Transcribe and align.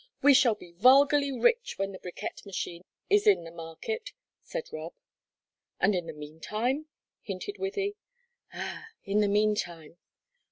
We 0.23 0.33
shall 0.33 0.55
be 0.55 0.71
vulgarly 0.71 1.31
rich 1.31 1.77
when 1.77 1.91
the 1.91 1.99
bricquette 1.99 2.43
machine 2.43 2.81
is 3.07 3.27
in 3.27 3.43
the 3.43 3.51
market," 3.51 4.13
said 4.41 4.73
Rob. 4.73 4.93
"And 5.79 5.93
in 5.93 6.07
the 6.07 6.13
meantime?" 6.13 6.87
hinted 7.21 7.57
Wythie. 7.59 7.97
"Ah, 8.51 8.87
in 9.03 9.19
the 9.19 9.27
meantime!" 9.27 9.97